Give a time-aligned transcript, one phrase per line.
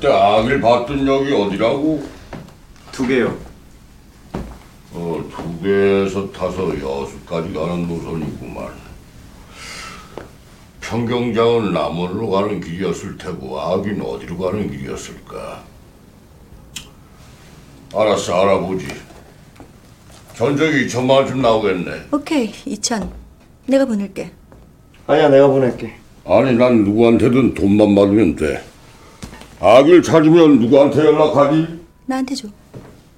[0.00, 2.02] 그때 아기를 봤던 역이 어디라고?
[2.90, 3.36] 두 개요.
[4.94, 8.70] 어, 두 개에서 타서 여수까지 가는 노선이구만.
[10.80, 15.62] 평경장은 남원으로 가는 길이었을 테고 아기는 어디로 가는 길이었을까?
[17.94, 18.86] 알았어, 알아보지.
[20.34, 22.06] 전적이 2천만 원쯤 나오겠네.
[22.10, 23.06] 오케이, 2천.
[23.66, 24.30] 내가 보낼게.
[25.06, 25.92] 아니야, 내가 보낼게.
[26.24, 28.69] 아니, 난 누구한테든 돈만 받으면 돼.
[29.60, 31.80] 아기를 찾으면 누구한테 연락하지?
[32.06, 32.48] 나한테 줘.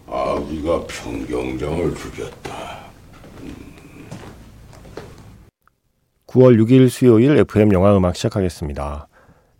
[0.08, 2.82] 아기가 평경장을 죽였다.
[6.26, 9.06] 9월 6일 수요일 FM 영화 음악 시작하겠습니다.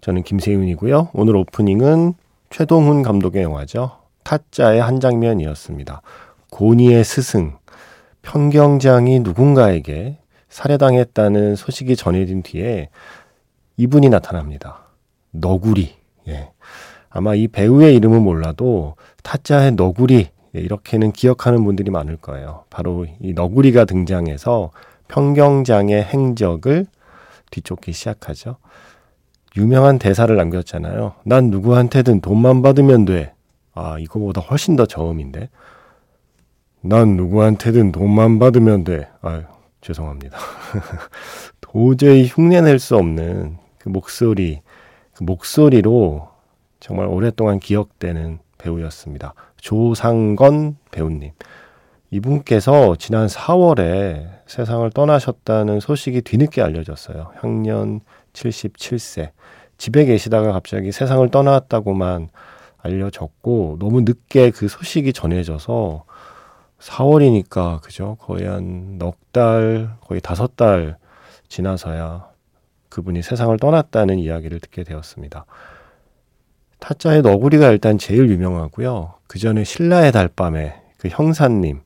[0.01, 1.11] 저는 김세윤이고요.
[1.13, 2.15] 오늘 오프닝은
[2.51, 3.99] 최동훈 감독의 영화죠.
[4.25, 6.03] 타짜의 한 장면이었습니다.
[6.51, 7.57] 고니의 스승,
[8.23, 12.89] 평경장이 누군가에게 살해당했다는 소식이 전해진 뒤에
[13.77, 14.87] 이분이 나타납니다.
[15.31, 16.02] 너구리.
[16.29, 16.51] 예.
[17.11, 22.65] 아마 이 배우의 이름은 몰라도 타짜의 너구리 예, 이렇게는 기억하는 분들이 많을 거예요.
[22.71, 24.71] 바로 이 너구리가 등장해서
[25.09, 26.87] 평경장의 행적을
[27.51, 28.57] 뒤쫓기 시작하죠.
[29.57, 31.15] 유명한 대사를 남겼잖아요.
[31.25, 33.35] 난 누구한테든 돈만 받으면 돼.
[33.75, 35.51] 아, 이거보다 훨씬 더 저음인데.
[36.81, 39.09] 난 누구한테든 돈만 받으면 돼.
[39.21, 39.43] 아유,
[39.83, 40.37] 죄송합니다.
[41.61, 44.72] 도저히 흉내낼 수 없는 그 목소리, 그
[45.21, 46.29] 목소리로
[46.81, 49.35] 정말 오랫동안 기억되는 배우였습니다.
[49.61, 51.33] 조상건 배우님.
[52.11, 57.33] 이분께서 지난 4월에 세상을 떠나셨다는 소식이 뒤늦게 알려졌어요.
[57.41, 58.01] 향년
[58.33, 59.31] 77세.
[59.79, 62.29] 집에 계시다가 갑자기 세상을 떠났다고만
[62.79, 66.05] 알려졌고, 너무 늦게 그 소식이 전해져서
[66.81, 68.17] 4월이니까, 그죠?
[68.21, 70.99] 거의 한 넉 달, 거의 다섯 달
[71.49, 72.32] 지나서야
[72.93, 75.47] 그분이 세상을 떠났다는 이야기를 듣게 되었습니다.
[76.79, 79.15] 타짜의 너구리가 일단 제일 유명하고요.
[79.27, 81.81] 그 전에 신라의 달밤에 그 형사님,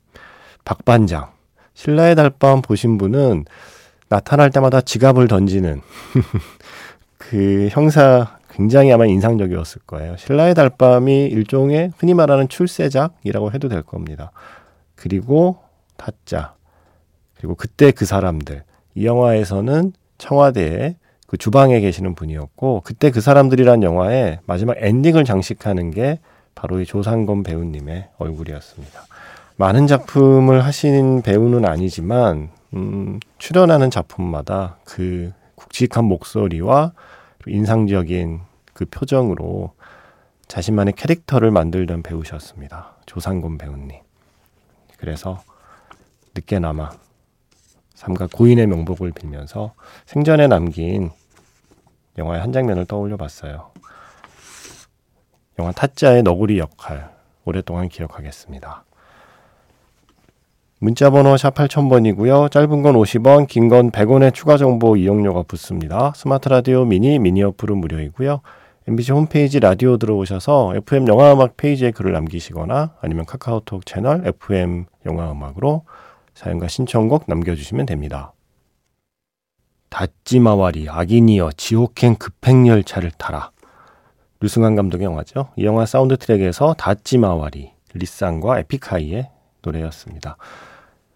[0.64, 1.30] 박반장.
[1.74, 3.44] 신라의 달밤 보신 분은
[4.08, 5.80] 나타날 때마다 지갑을 던지는
[7.18, 10.16] 그 형사 굉장히 아마 인상적이었을 거예요.
[10.16, 14.32] 신라의 달밤이 일종의 흔히 말하는 출세작이라고 해도 될 겁니다.
[14.96, 15.58] 그리고
[15.98, 16.54] 타짜.
[17.36, 18.64] 그리고 그때 그 사람들.
[18.94, 20.96] 이 영화에서는 청와대에
[21.26, 26.20] 그 주방에 계시는 분이었고 그때 그 사람들이란 영화의 마지막 엔딩을 장식하는 게
[26.54, 29.00] 바로 이 조상건 배우님의 얼굴이었습니다.
[29.56, 36.92] 많은 작품을 하신 배우는 아니지만 음, 출연하는 작품마다 그 굵직한 목소리와
[37.46, 38.40] 인상적인
[38.72, 39.72] 그 표정으로
[40.48, 42.94] 자신만의 캐릭터를 만들던 배우셨습니다.
[43.06, 43.98] 조상곤 배우님.
[44.96, 45.42] 그래서
[46.34, 46.90] 늦게나마
[47.96, 49.72] 삼가 고인의 명복을 빌면서
[50.04, 51.10] 생전에 남긴
[52.18, 53.70] 영화의 한 장면을 떠올려 봤어요.
[55.58, 57.10] 영화 타짜의 너구리 역할
[57.44, 58.84] 오랫동안 기억하겠습니다.
[60.78, 62.50] 문자 번호 샵 8000번이고요.
[62.50, 66.12] 짧은 건 50원, 긴 건 100원의 추가 정보 이용료가 붙습니다.
[66.14, 68.40] 스마트 라디오 미니, 미니 어플은 무료이고요.
[68.88, 75.84] MBC 홈페이지 라디오 들어오셔서 FM 영화음악 페이지에 글을 남기시거나 아니면 카카오톡 채널 FM 영화음악으로
[76.36, 78.34] 사연과 신청곡 남겨주시면 됩니다.
[79.88, 83.52] 다찌마와리 악인이여 지옥행 급행열차를 타라.
[84.40, 85.48] 류승환 감독의 영화죠.
[85.56, 89.30] 이 영화 사운드 트랙에서 다찌마와리 리쌍과 에픽하이의
[89.62, 90.36] 노래였습니다.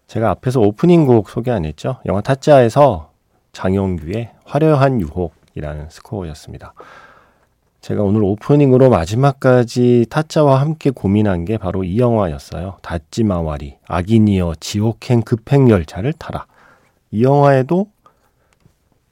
[0.07, 1.99] 제가 앞에서 오프닝 곡 소개 안 했죠?
[2.07, 3.11] 영화 타짜에서
[3.51, 6.73] 장영규의 화려한 유혹이라는 스코어였습니다.
[7.81, 12.77] 제가 오늘 오프닝으로 마지막까지 타짜와 함께 고민한 게 바로 이 영화였어요.
[12.83, 16.45] 다찌마와리, 악인이여 지옥행 급행열차를 타라.
[17.09, 17.87] 이 영화에도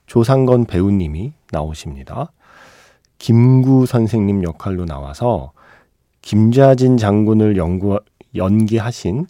[0.06, 2.32] 조상건 배우님이 나오십니다.
[3.18, 5.52] 김구 선생님 역할로 나와서
[6.22, 8.00] 김자진 장군을 연구,
[8.36, 9.26] 연기하신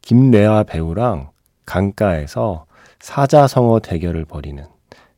[0.00, 1.30] 김래아 배우랑
[1.64, 2.66] 강가에서
[3.00, 4.75] 사자성어 대결을 벌이는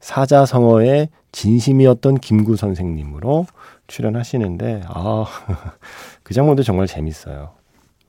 [0.08, 3.46] 사자성어의 진심이었던 김구 선생님으로
[3.88, 5.26] 출연하시는데 아,
[6.24, 7.50] 그 장면도 정말 재밌어요.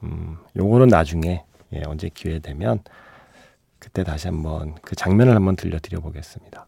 [0.03, 1.43] 음, 요거는 나중에
[1.73, 2.79] 예, 언제 기회 되면
[3.79, 6.67] 그때 다시 한번 그 장면을 한번 들려드려 보겠습니다.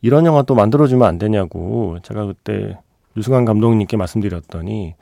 [0.00, 2.78] 이런 영화 또 만들어주면 안 되냐고 제가 그때
[3.16, 4.94] 유승환 감독님께 말씀드렸더니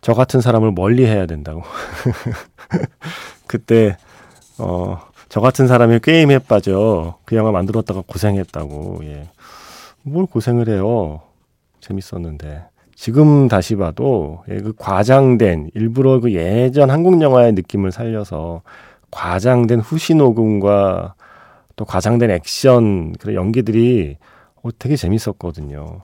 [0.00, 1.64] 저 같은 사람을 멀리 해야 된다고.
[3.48, 3.96] 그때
[4.58, 5.00] 어,
[5.36, 9.00] 저 같은 사람이 게임에 빠져 그 영화 만들었다가 고생했다고.
[9.02, 9.28] 예.
[10.02, 11.20] 뭘 고생을 해요.
[11.80, 12.64] 재밌었는데.
[12.94, 18.62] 지금 다시 봐도 예, 그 과장된 일부러 그 예전 한국 영화의 느낌을 살려서
[19.10, 21.16] 과장된 후시 녹음과
[21.76, 24.16] 또 과장된 액션 그런 연기들이
[24.62, 26.00] 어, 되게 재밌었거든요.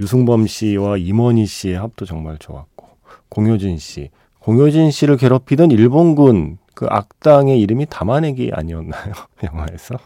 [0.00, 2.86] 유승범 씨와 임원희 씨의 합도 정말 좋았고
[3.30, 9.12] 공효진 씨, 공효진 씨를 괴롭히던 일본군 그 악당의 이름이 담아내기 아니었나요?
[9.44, 9.96] 영화에서.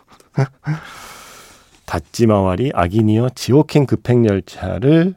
[1.87, 5.15] 다찌마와리 아기니어 지오킹 급행열차를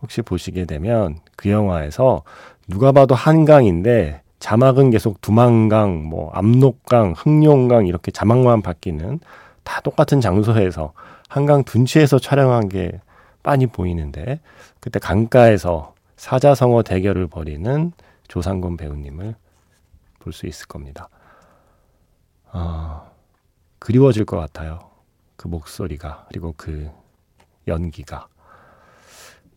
[0.00, 2.22] 혹시 보시게 되면 그 영화에서
[2.68, 9.20] 누가 봐도 한강인데 자막은 계속 두만강, 뭐 압록강, 흑룡강 이렇게 자막만 바뀌는
[9.62, 10.92] 다 똑같은 장소에서
[11.28, 13.00] 한강 둔치에서 촬영한 게
[13.42, 14.40] 빤히 보이는데
[14.80, 17.92] 그때 강가에서 사자성어 대결을 벌이는
[18.28, 19.34] 조상곤 배우님을
[20.24, 21.08] 볼 수 있을 겁니다.
[22.50, 23.04] 아,
[23.78, 24.78] 그리워질 것 같아요.
[25.36, 26.88] 그 목소리가 그리고 그
[27.68, 28.28] 연기가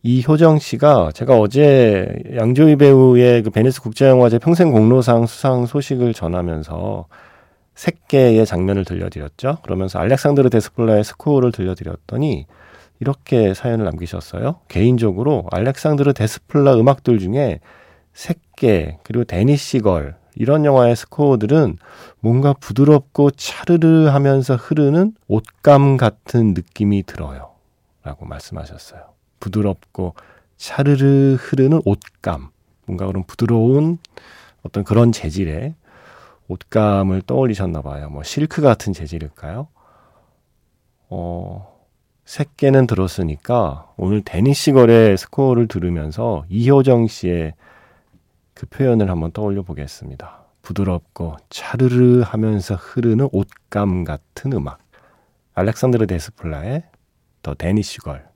[0.02, 7.06] 이효정 씨가 제가 어제 양조위 배우의 그 베니스 국제영화제 평생 공로상 수상 소식을 전하면서
[7.74, 9.58] 색, 계의 장면을 들려드렸죠.
[9.62, 12.46] 그러면서 알렉산드르 데스플라의 스코어를 들려드렸더니
[13.00, 14.60] 이렇게 사연을 남기셨어요.
[14.68, 17.60] 개인적으로 알렉산드르 데스플라 음악들 중에
[18.12, 21.78] 색, 계 그리고 Danish Girl 이런 영화의 스코어들은
[22.20, 27.50] 뭔가 부드럽고 차르르 하면서 흐르는 옷감 같은 느낌이 들어요.
[28.04, 29.02] 라고 말씀하셨어요.
[29.40, 30.14] 부드럽고
[30.56, 32.50] 차르르 흐르는 옷감.
[32.86, 33.98] 뭔가 그런 부드러운
[34.62, 35.74] 어떤 그런 재질의
[36.46, 38.08] 옷감을 떠올리셨나 봐요.
[38.08, 39.66] 뭐 실크 같은 재질일까요?
[41.10, 41.78] 어,
[42.24, 47.54] 새끼는 들었으니까 오늘 데니시 걸의 스코어를 들으면서 이효정 씨의
[48.58, 50.40] 그 표현을 한번 떠올려 보겠습니다.
[50.62, 54.80] 부드럽고 차르르 하면서 흐르는 옷감 같은 음악.
[55.54, 56.82] 알렉산드르 데스플라의
[57.42, 58.26] The Danish Girl.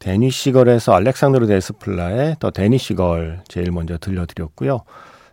[0.00, 4.80] Danish Girl에서 알렉산드르 데스플라의 The Danish Girl 제일 먼저 들려드렸고요.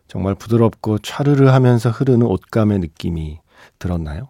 [0.07, 3.39] 정말 부드럽고 차르르 하면서 흐르는 옷감의 느낌이
[3.79, 4.29] 들었나요?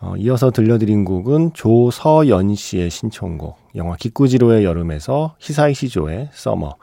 [0.00, 6.74] 어, 이어서 들려드린 곡은 조서연 씨의 신청곡, 영화 기쿠지로의 여름에서 히사이시조의 Summer.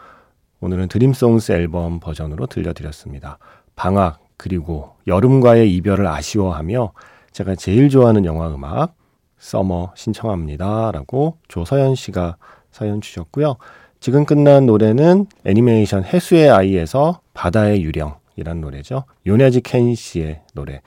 [0.62, 3.38] 오늘은 Dream Songs 앨범 버전으로 들려드렸습니다.
[3.78, 6.92] 방학, 그리고 여름과의 이별을 아쉬워하며
[7.32, 8.94] 제가 제일 좋아하는 영화 음악,
[9.38, 10.92] 서머 신청합니다.
[10.92, 12.36] 라고 조서연 씨가
[12.72, 13.56] 사연 주셨고요.
[14.02, 19.06] 지금 끝난 노래는 애니메이션 해수의 아이에서 바다의 유령이란 노래죠.
[19.28, 20.82] 요네지 켄 씨의 노래.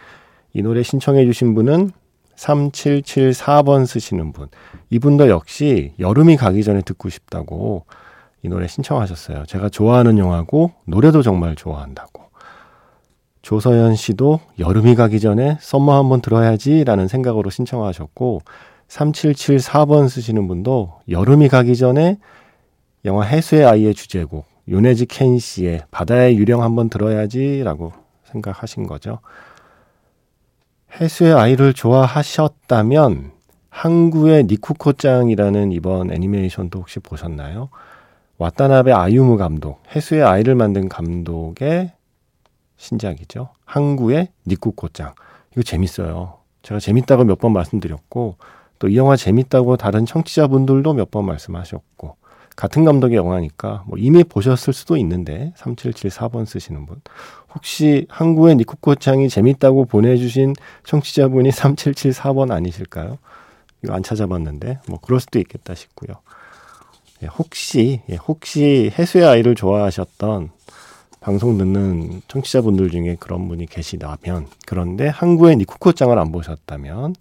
[0.53, 1.93] 이 노래 신청해 주신 분은
[2.37, 4.49] 3774번 쓰시는 분.
[4.91, 7.87] 이분도 역시 여름이 가기 전에 듣고 싶다고
[8.43, 9.47] 이 노래 신청하셨어요.
[9.47, 12.23] 제가 좋아하는 영화고 노래도 정말 좋아한다고.
[13.43, 18.43] 조서연 씨도 여름이 가기 전에 썸머 한번 들어야지 라는 생각으로 신청하셨고
[18.89, 22.19] 3774번 쓰시는 분도 여름이 가기 전에
[23.05, 27.93] 영화 해수의 아이의 주제곡 요네지 켄 씨의 바다의 유령 한번 들어야지 라고
[28.25, 29.19] 생각하신 거죠.
[31.01, 33.33] 해수의 아이를 좋아하셨다면
[33.71, 37.71] 항구의 니쿠코짱이라는 이번 애니메이션도 혹시 보셨나요?
[38.39, 41.93] 와타나베 아유무 감독, 해수의 아이를 만든 감독의
[42.77, 43.51] 신작이죠.
[43.65, 45.15] 항구의 니쿠코짱.
[45.53, 46.39] 이거 재밌어요.
[46.63, 48.37] 제가 재밌다고 몇 번 말씀드렸고
[48.79, 52.17] 또 이 영화 재밌다고 다른 청취자분들도 몇 번 말씀하셨고
[52.57, 57.01] 같은 감독의 영화니까 뭐 이미 보셨을 수도 있는데 3774번 쓰시는 분
[57.55, 60.55] 혹시 한국의 니코코창이 재밌다고 보내주신
[60.85, 63.19] 청취자분이 3774번 아니실까요?
[63.85, 66.17] 이거 안 찾아봤는데 뭐 그럴 수도 있겠다 싶고요.
[67.23, 70.51] 예, 혹시 예, 혹시 해수의 아이를 좋아하셨던
[71.21, 77.15] 방송 듣는 청취자분들 중에 그런 분이 계시다면 그런데 한국의 니코코짱을 안 보셨다면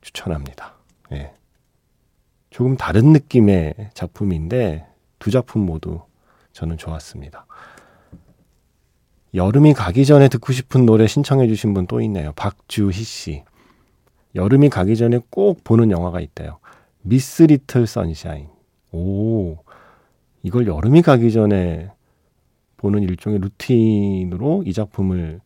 [0.00, 0.74] 추천합니다.
[1.12, 1.32] 예.
[2.50, 4.86] 조금 다른 느낌의 작품인데
[5.18, 6.00] 두 작품 모두
[6.52, 7.46] 저는 좋았습니다.
[9.34, 12.32] 여름이 가기 전에 듣고 싶은 노래 신청해 주신 분 또 있네요.
[12.32, 13.44] 박주희 씨.
[14.34, 16.58] 여름이 가기 전에 꼭 보는 영화가 있대요.
[17.06, 18.48] 미스 리틀 선샤인.
[18.92, 19.58] 오.
[20.42, 21.90] 이걸 여름이 가기 전에
[22.78, 25.40] 보는 일종의 루틴으로 이 작품을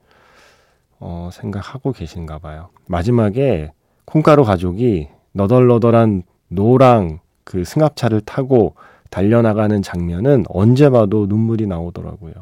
[0.99, 2.71] 어, 생각하고 계신가 봐요.
[2.87, 3.73] 마지막에
[4.07, 8.75] 콩가루 가족이 너덜너덜한 노랑 그 승합차를 타고
[9.11, 12.33] 달려나가는 장면은 언제 봐도 눈물이 나오더라고요.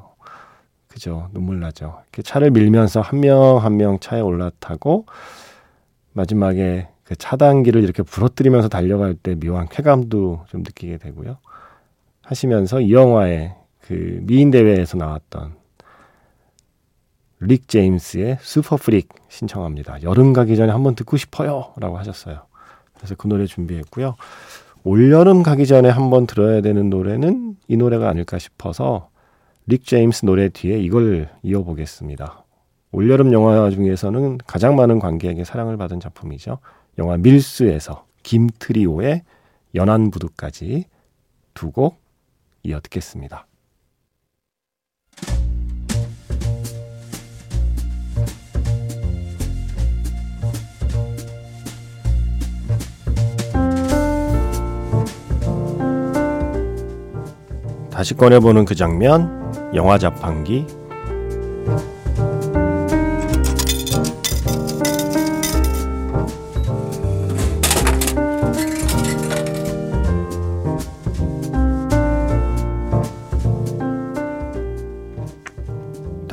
[0.86, 1.28] 그죠?
[1.32, 2.00] 눈물 나죠.
[2.04, 5.06] 이렇게 차를 밀면서 한 명 한명 차에 올라타고
[6.12, 11.38] 마지막에 그 차단기를 이렇게 부러뜨리면서 달려갈 때 묘한 쾌감도 좀 느끼게 되고요.
[12.20, 15.54] 하시면서 이 영화의 그 미인 대회에서 나왔던
[17.40, 20.02] 릭 제임스의 Super Freak 신청합니다.
[20.02, 21.72] 여름 가기 전에 한번 듣고 싶어요.
[21.78, 22.42] 라고 하셨어요.
[22.94, 24.14] 그래서 그 노래 준비했고요.
[24.84, 29.08] 올여름 가기 전에 한번 들어야 되는 노래는 이 노래가 아닐까 싶어서
[29.66, 32.44] 릭 제임스 노래 뒤에 이걸 이어보겠습니다.
[32.92, 36.58] 올여름 영화 중에서는 가장 많은 관객에게 사랑을 받은 작품이죠.
[36.98, 39.22] 영화 밀수에서 김트리오의
[39.74, 40.84] 연안부두까지
[41.54, 42.00] 두 곡
[42.62, 43.46] 이어 듣겠습니다.
[57.90, 60.66] 다시 꺼내보는 그 장면, 영화 자판기.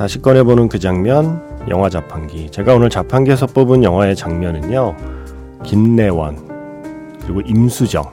[0.06, 2.48] 다시 꺼내보는 그 장면, 영화 자판기.
[2.52, 4.94] 제가 오늘 자판기에서 뽑은 영화의 장면은요,
[5.64, 6.38] 김래원,
[7.22, 8.08] 그리고 임수정,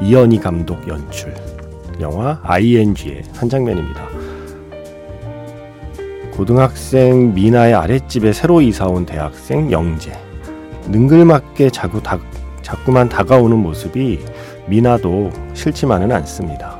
[0.00, 1.32] 이연희 감독 연출.
[2.00, 4.08] 영화 ING의 한 장면입니다.
[6.32, 10.10] 고등학생 미나의 아랫집에 새로 이사온 대학생 영재.
[10.88, 12.18] 능글맞게 자꾸 다,
[12.62, 14.18] 자꾸만 다가오는 모습이
[14.66, 16.76] 미나도 싫지만은 않습니다.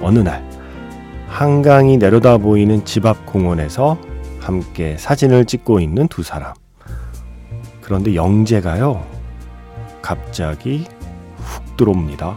[0.00, 0.51] 어느 날
[1.32, 3.96] 한강이 내려다 보이는 집 앞 공원에서
[4.38, 6.52] 함께 사진을 찍고 있는 두 사람.
[7.80, 9.02] 그런데 영재가요,
[10.02, 10.84] 갑자기
[11.38, 12.36] 훅 들어옵니다.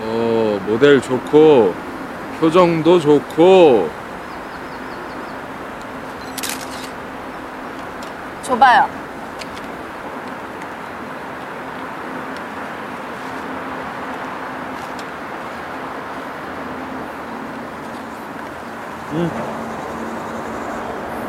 [0.00, 1.74] 어, 모델 좋고
[2.38, 4.03] 표정도 좋고
[8.44, 8.88] 줘봐요.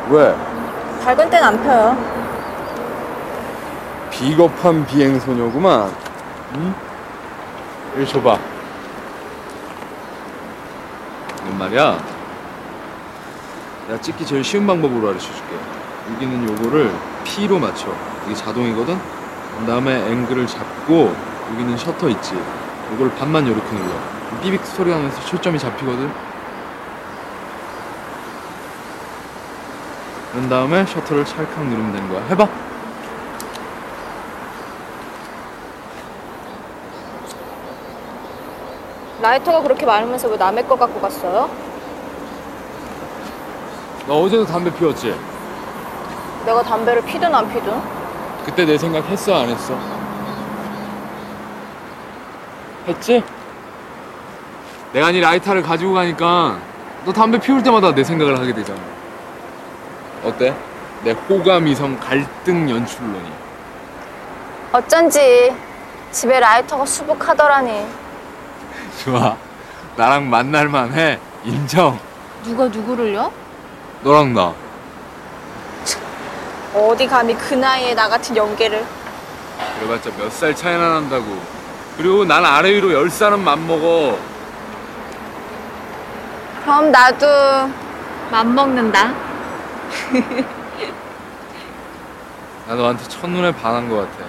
[0.09, 0.35] 왜?
[1.03, 1.97] 밝은 땐 안 펴요.
[4.11, 5.91] 비겁한 비행 소녀구만.
[6.55, 6.73] 응?
[7.95, 8.37] 이리 줘봐.
[11.43, 11.97] 이건 말이야.
[13.87, 15.55] 내가 찍기 제일 쉬운 방법으로 가르쳐 줄게.
[16.13, 16.93] 여기는 요거를
[17.23, 17.87] P로 맞춰.
[18.25, 18.97] 이게 자동이거든.
[19.59, 21.13] 그 다음에 앵글을 잡고
[21.53, 22.39] 여기는 셔터 있지.
[22.93, 23.93] 요걸 반만 이렇게 눌러.
[24.41, 26.11] 삐빅 소리 나면서 초점이 잡히거든.
[30.31, 32.21] 그런 다음에 셔터를 찰칵 누르면 되는 거야.
[32.25, 32.47] 해봐.
[39.21, 41.49] 라이터가 그렇게 많으면서 왜 남의 거 갖고 갔어요?
[44.05, 45.15] 너 어제도 담배 피웠지?
[46.45, 47.73] 내가 담배를 피든 안 피든?
[48.45, 49.77] 그때 내 생각 했어 안 했어?
[52.87, 53.23] 했지?
[54.93, 56.59] 내가 네 라이터를 가지고 가니까
[57.03, 58.79] 너 담배 피울 때마다 내 생각을 하게 되잖아.
[60.23, 60.55] 어때?
[61.03, 63.29] 내 호감 이성 갈등 연출론이.
[64.71, 65.53] 어쩐지
[66.11, 67.85] 집에 라이터가 수북하더라니.
[69.03, 69.35] 좋아.
[69.95, 71.19] 나랑 만날만 해.
[71.43, 71.99] 인정.
[72.43, 73.31] 누가 누구를요?
[74.03, 74.53] 너랑 나.
[76.75, 78.85] 어디 감히 그 나이에 나 같은 연계를.
[79.79, 81.25] 그래봤자 몇 살 차이나 난다고.
[81.97, 84.17] 그리고 난 아래 위로 열 살은 맘먹어.
[86.61, 87.25] 그럼 나도
[88.29, 89.13] 맘먹는다.
[92.67, 94.25] 나 너한테 첫눈에 반한 것 같아.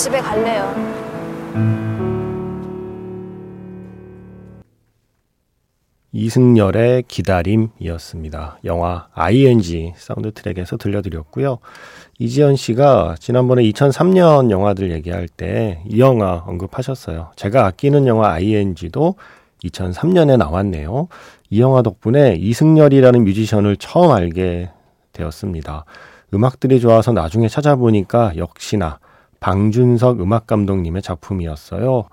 [0.00, 0.74] 집에 갈래요.
[6.12, 8.60] 이승열의 기다림이었습니다.
[8.64, 11.58] 영화 ING 사운드 트랙에서 들려드렸고요.
[12.18, 17.32] 이지연 씨가 지난번에 2003년 영화들 얘기할 때 이 영화 언급하셨어요.
[17.36, 19.16] 제가 아끼는 영화 ING도
[19.64, 21.08] 2003년에 나왔네요.
[21.50, 24.70] 이 영화 덕분에 이승열이라는 뮤지션을 처음 알게
[25.12, 25.84] 되었습니다.
[26.32, 28.98] 음악들이 좋아서 나중에 찾아보니까 역시나
[29.40, 32.04] 방준석 음악 감독님의 작품이었어요.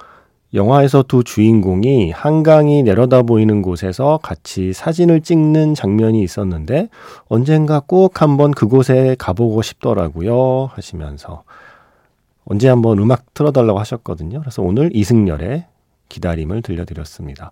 [0.54, 6.88] 영화에서 두 주인공이 한강이 내려다 보이는 곳에서 같이 사진을 찍는 장면이 있었는데
[7.28, 11.44] 언젠가 꼭 한번 그곳에 가보고 싶더라고요 하시면서
[12.46, 14.40] 언제 한번 음악 틀어달라고 하셨거든요.
[14.40, 15.66] 그래서 오늘 이승열의
[16.08, 17.52] 기다림을 들려드렸습니다.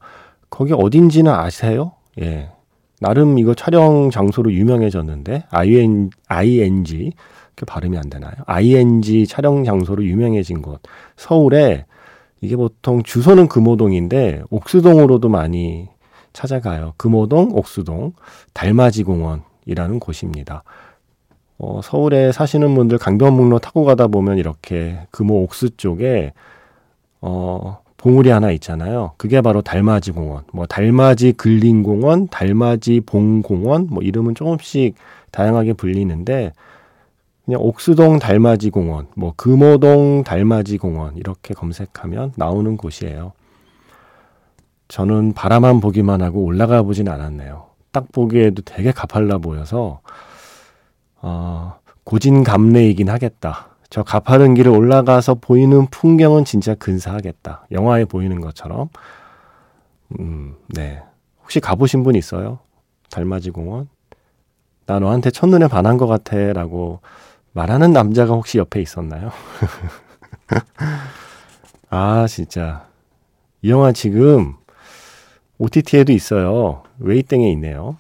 [0.50, 1.92] 거기 어딘지는 아세요?
[2.22, 2.50] 예.
[3.02, 7.12] 나름 이거 촬영 장소로 유명해졌는데 IN, ING
[7.56, 8.34] 이렇게 발음이 안 되나요?
[8.46, 10.82] ING 촬영 장소로 유명해진 곳
[11.16, 11.86] 서울에
[12.42, 15.88] 이게 보통 주소는 금호동인데 옥수동으로도 많이
[16.34, 16.94] 찾아가요.
[16.98, 18.14] 금호동, 옥수동,
[18.54, 20.64] 달맞이 공원이라는 곳입니다.
[21.58, 26.34] 어, 서울에 사시는 분들 강변북로 타고 가다 보면 이렇게 금호 옥수 쪽에
[27.22, 29.14] 어, 봉우리 하나 있잖아요.
[29.16, 34.96] 그게 바로 달맞이 공원, 뭐 달맞이 근린공원, 달맞이 봉공원, 뭐 이름은 조금씩
[35.32, 36.52] 다양하게 불리는데
[37.46, 43.34] 그냥 옥수동 달맞이 공원, 뭐 금호동 달맞이 공원 이렇게 검색하면 나오는 곳이에요.
[44.88, 47.68] 저는 바라만 보기만 하고 올라가 보진 않았네요.
[47.92, 50.02] 딱 보기에도 되게 가팔라 보여서
[51.22, 53.70] 어, 고진감래이긴 하겠다.
[53.90, 57.68] 저 가파른 길을 올라가서 보이는 풍경은 진짜 근사하겠다.
[57.72, 58.90] 영화에 보이는 것처럼.
[60.20, 61.02] 음, 네.
[61.42, 62.60] 혹시 가보신 분 있어요?
[63.10, 63.88] 달맞이 공원?
[64.86, 66.36] 나 너한테 첫눈에 반한 것 같아.
[66.54, 67.00] 라고
[67.56, 69.32] 말하는 남자가 혹시 옆에 있었나요?
[71.90, 72.86] 아, 진짜.
[73.62, 74.56] 이 영화 지금
[75.58, 76.84] OTT에도 있어요.
[77.00, 77.98] 웨이땡에 있네요.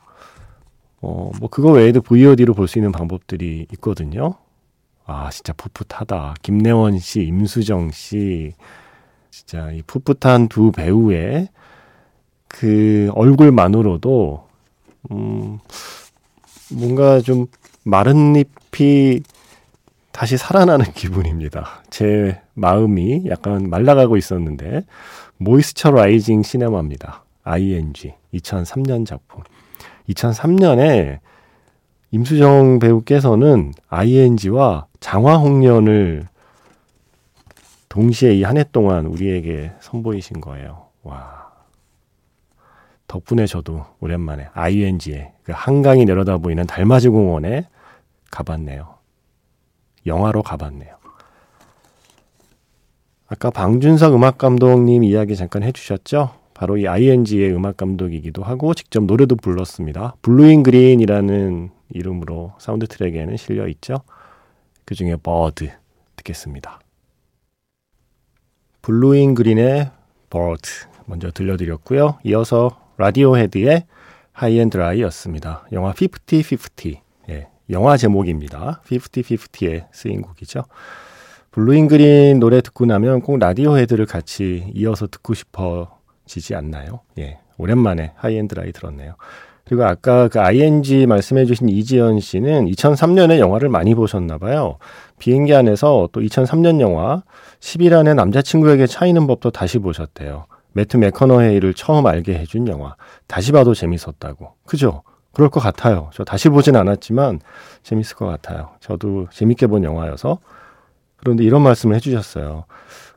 [1.02, 4.36] 어, 뭐 그거 외에도 VOD로 볼 수 있는 방법들이 있거든요.
[5.06, 6.36] 아, 진짜 풋풋하다.
[6.42, 8.54] 김래원 씨, 임수정 씨.
[9.32, 11.48] 진짜 이 풋풋한 두 배우의
[12.50, 14.48] 그 얼굴만으로도
[15.12, 15.60] 음
[16.72, 17.46] 뭔가 좀
[17.84, 19.22] 마른 잎이
[20.16, 21.84] 다시 살아나는 기분입니다.
[21.90, 24.86] 제 마음이 약간 말라가고 있었는데
[25.38, 27.26] 모이스처 라이징 시네마입니다.
[27.44, 29.44] ING 2003년 작품.
[30.08, 31.20] 2003년에
[32.12, 36.28] 임수정 배우께서는 ING와 장화홍련을
[37.90, 40.88] 동시에 이 한 해 동안 우리에게 선보이신 거예요.
[41.04, 41.46] 와.
[43.08, 47.68] 덕분에 저도 오랜만에 ING에 그 한강이 내려다 보이는 달맞이 공원에
[48.32, 48.95] 가봤네요.
[50.06, 50.96] 영화로 가봤네요.
[53.28, 56.36] 아까 방준석 음악 감독님 이야기 잠깐 해주셨죠?
[56.54, 60.16] 바로 이 ING의 음악 감독이기도 하고 직접 노래도 불렀습니다.
[60.22, 64.02] Blue in Green이라는 이름으로 사운드 트랙에는 실려 있죠.
[64.86, 65.70] 그 중에 Bird
[66.16, 66.80] 듣겠습니다.
[68.82, 69.92] Blue in Green의
[70.30, 70.70] Bird
[71.06, 72.20] 먼저 들려드렸고요.
[72.24, 73.86] 이어서 Radiohead의
[74.32, 75.68] High and Dry였습니다.
[75.72, 77.05] 영화 50-50.
[77.70, 78.82] 예, 영화 제목입니다.
[78.86, 80.64] 50-50에 쓰인 곡이죠.
[81.52, 87.02] Blue in Green 노래 듣고 나면 꼭 Radiohead를 같이 이어서 듣고 싶어지지 않나요?
[87.18, 89.16] 예, 오랜만에 High and Dry 들었네요.
[89.64, 94.78] 그리고 아까 그 ING 말씀해주신 이지연 씨는 2003년에 영화를 많이 보셨나 봐요.
[95.18, 97.24] 비행기 안에서 또 2003년 영화
[97.62, 100.46] 10일 안에 남자친구에게 차이는 법도 다시 보셨대요.
[100.74, 102.96] 매트 맥커너헤이를 처음 알게 해준 영화.
[103.28, 104.54] 다시 봐도 재밌었다고.
[104.68, 105.04] 그죠?
[105.36, 106.10] 그럴 것 같아요.
[106.14, 107.42] 저 다시 보진 않았지만
[107.84, 108.70] 재밌을 것 같아요.
[108.80, 110.40] 저도 재밌게 본 영화여서.
[111.18, 112.64] 그런데 이런 말씀을 해주셨어요.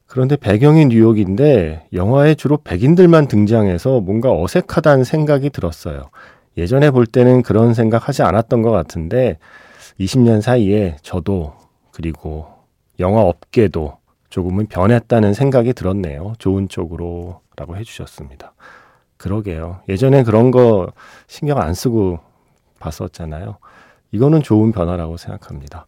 [0.06, 6.10] 그런데 배경이 뉴욕인데 영화에 주로 백인들만 등장해서 뭔가 어색하다는 생각이 들었어요.
[6.56, 9.38] 예전에 볼 때는 그런 생각 하지 않았던 것 같은데
[10.00, 11.54] 20년 사이에 저도
[11.92, 12.46] 그리고
[12.98, 13.96] 영화 업계도
[14.28, 16.32] 조금은 변했다는 생각이 들었네요.
[16.38, 18.54] 좋은 쪽으로 라고 해주셨습니다.
[19.18, 19.80] 그러게요.
[19.88, 20.92] 예전에 그런 거
[21.26, 22.20] 신경 안 쓰고
[22.80, 23.58] 봤었잖아요.
[24.12, 25.86] 이거는 좋은 변화라고 생각합니다.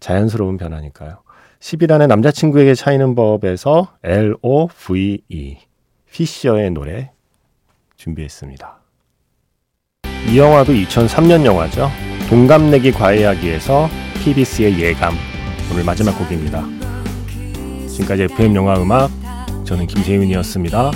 [0.00, 1.22] 자연스러운 변화니까요.
[1.60, 5.56] 10일 안에 남자친구에게 차이는 법에서 L-O-V-E
[6.12, 7.12] 피셔의 노래
[7.96, 8.80] 준비했습니다.
[10.28, 11.88] 이 영화도 2003년 영화죠.
[12.28, 13.88] 동갑내기 과외하기에서
[14.22, 15.14] TBS의 예감
[15.72, 16.62] 오늘 마지막 곡입니다.
[17.88, 19.10] 지금까지 FM 영화 음악
[19.64, 20.90] 저는 김재윤이었습니다.